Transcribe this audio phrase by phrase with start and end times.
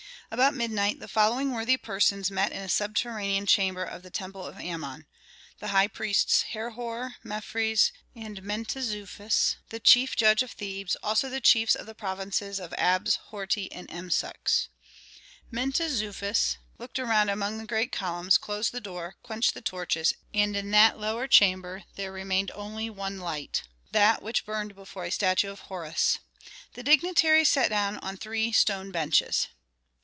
[0.33, 4.55] About midnight the following worthy persons met in a subterranean chamber of the temple of
[4.61, 5.05] Amon:
[5.59, 11.75] the high priests Herhor, Mefres, and Mentezufis, the chief judge of Thebes, also the chiefs
[11.75, 14.49] of the provinces of Abs, Horti, and Emsuch.
[15.51, 20.71] Mentezufis looked around among the great columns, closed the door, quenched the torches, and in
[20.71, 25.59] that lower chamber there remained only one light, that which burned before a statue of
[25.67, 26.19] Horus.
[26.75, 29.49] The dignitaries sat down on three stone benches.